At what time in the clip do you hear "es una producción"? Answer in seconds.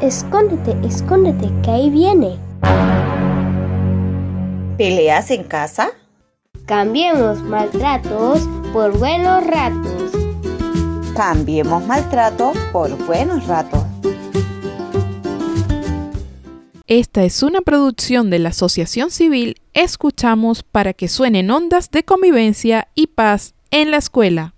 17.24-18.30